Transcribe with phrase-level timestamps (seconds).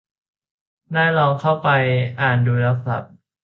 [0.93, 1.69] ได้ลองเข้าไป
[2.21, 3.03] อ่านดูแล้วครับ